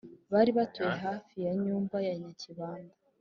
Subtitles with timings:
[0.33, 2.95] bari batuye hafi ya nyumba ya nyakibanda